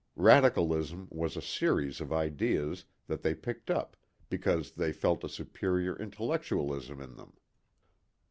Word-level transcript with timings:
Radicalism 0.15 1.07
was 1.11 1.37
a 1.37 1.43
series 1.43 2.01
of 2.01 2.11
ideas 2.11 2.85
that 3.05 3.21
they 3.21 3.35
picked 3.35 3.69
up 3.69 3.95
because 4.29 4.71
they 4.71 4.91
felt 4.91 5.23
a 5.23 5.29
superior 5.29 5.95
intellectualism 5.95 6.99
in 6.99 7.17
them. 7.17 7.33